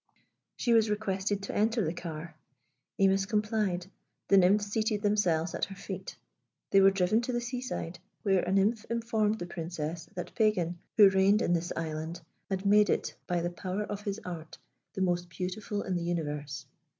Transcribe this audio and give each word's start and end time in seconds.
She 0.55 0.73
was 0.73 0.89
requested 0.89 1.43
to 1.43 1.53
enter 1.55 1.85
the 1.85 1.93
car. 1.93 2.33
Imis 2.99 3.27
complied; 3.27 3.85
the 4.29 4.37
nymphs 4.37 4.65
seated 4.65 5.03
themselves 5.03 5.53
at 5.53 5.65
her 5.65 5.75
feet. 5.75 6.15
They 6.71 6.81
were 6.81 6.89
driven 6.89 7.21
to 7.21 7.31
the 7.31 7.39
seaside, 7.39 7.99
where 8.23 8.41
a 8.41 8.51
nymph 8.51 8.83
informed 8.89 9.37
the 9.37 9.45
Princess 9.45 10.09
that 10.15 10.33
Pagan, 10.33 10.79
who 10.97 11.11
reigned 11.11 11.43
in 11.43 11.53
this 11.53 11.71
island, 11.77 12.19
had 12.49 12.65
made 12.65 12.89
it 12.89 13.13
by 13.27 13.41
the 13.41 13.51
power 13.51 13.83
of 13.83 14.01
his 14.01 14.19
art 14.25 14.57
the 14.93 15.01
most 15.01 15.29
beautiful 15.29 15.83
in 15.83 15.95
the 15.95 16.03
universe. 16.03 16.65